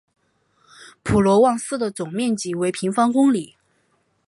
[1.03, 3.55] 普罗旺斯的总面积为平方公里。